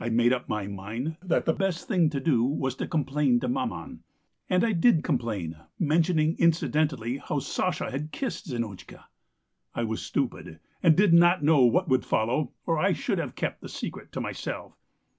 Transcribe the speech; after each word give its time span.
"I 0.00 0.08
made 0.08 0.32
up 0.32 0.48
my 0.48 0.66
mind 0.68 1.18
that 1.22 1.44
the 1.44 1.52
best 1.52 1.86
thing 1.86 2.08
to 2.08 2.18
do 2.18 2.42
was 2.44 2.76
to 2.76 2.88
complain 2.88 3.40
to 3.40 3.46
maman. 3.48 4.02
And 4.48 4.64
I 4.64 4.72
did 4.72 5.04
complain, 5.04 5.56
mentioning 5.78 6.36
incidentally 6.38 7.18
how 7.18 7.40
Sasha 7.40 7.90
had 7.90 8.10
kissed 8.10 8.46
Zinotchka. 8.46 9.04
I 9.74 9.84
was 9.84 10.00
stupid, 10.00 10.60
and 10.82 10.96
did 10.96 11.12
not 11.12 11.44
know 11.44 11.60
what 11.66 11.88
would 11.90 12.06
follow, 12.06 12.52
or 12.64 12.78
I 12.78 12.94
should 12.94 13.18
have 13.18 13.34
kept 13.34 13.60
the 13.60 13.68
secret 13.68 14.12
to 14.12 14.20
myself. 14.22 14.72